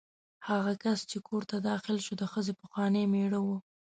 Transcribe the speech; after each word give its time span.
هغه 0.49 0.73
کس 0.83 0.99
چې 1.09 1.17
کور 1.27 1.43
ته 1.49 1.57
داخل 1.69 1.97
شو 2.05 2.13
د 2.21 2.23
ښځې 2.31 2.53
پخوانی 2.61 3.03
مېړه 3.13 3.39
و. 3.45 3.47